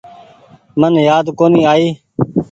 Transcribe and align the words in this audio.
من 0.79 0.93
يآد 1.07 1.25
ڪونيٚ 1.39 1.67
آئي۔ 1.71 1.87